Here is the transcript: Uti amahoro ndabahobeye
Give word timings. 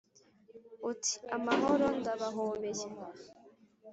Uti 0.91 1.13
amahoro 1.35 1.85
ndabahobeye 1.99 2.87